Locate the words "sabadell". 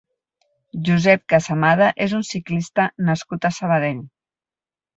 3.61-4.05